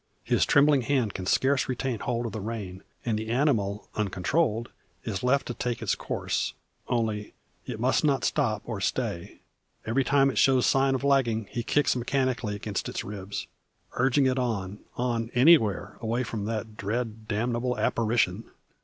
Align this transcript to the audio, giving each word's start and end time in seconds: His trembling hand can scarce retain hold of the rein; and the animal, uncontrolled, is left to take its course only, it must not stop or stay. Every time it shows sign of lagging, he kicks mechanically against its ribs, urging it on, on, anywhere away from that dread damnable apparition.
His 0.23 0.47
trembling 0.47 0.81
hand 0.81 1.13
can 1.13 1.27
scarce 1.27 1.69
retain 1.69 1.99
hold 1.99 2.25
of 2.25 2.31
the 2.31 2.41
rein; 2.41 2.81
and 3.05 3.19
the 3.19 3.29
animal, 3.29 3.87
uncontrolled, 3.93 4.69
is 5.03 5.21
left 5.21 5.45
to 5.45 5.53
take 5.53 5.79
its 5.79 5.93
course 5.93 6.53
only, 6.87 7.35
it 7.67 7.79
must 7.79 8.03
not 8.03 8.23
stop 8.23 8.63
or 8.65 8.81
stay. 8.81 9.41
Every 9.85 10.03
time 10.03 10.31
it 10.31 10.39
shows 10.39 10.65
sign 10.65 10.95
of 10.95 11.03
lagging, 11.03 11.45
he 11.51 11.61
kicks 11.61 11.95
mechanically 11.95 12.55
against 12.55 12.89
its 12.89 13.03
ribs, 13.03 13.45
urging 13.93 14.25
it 14.25 14.39
on, 14.39 14.79
on, 14.97 15.29
anywhere 15.35 15.99
away 16.01 16.23
from 16.23 16.45
that 16.45 16.77
dread 16.77 17.27
damnable 17.27 17.77
apparition. 17.77 18.49